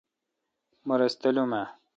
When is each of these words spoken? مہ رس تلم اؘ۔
مہ 0.87 0.95
رس 0.99 1.13
تلم 1.21 1.51
اؘ۔ 1.59 1.63